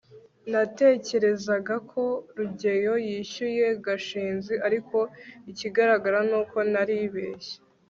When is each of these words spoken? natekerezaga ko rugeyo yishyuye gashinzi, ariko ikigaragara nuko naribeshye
natekerezaga 0.51 1.75
ko 1.91 2.03
rugeyo 2.37 2.93
yishyuye 3.07 3.65
gashinzi, 3.85 4.53
ariko 4.67 4.97
ikigaragara 5.51 6.19
nuko 6.29 6.57
naribeshye 6.71 7.55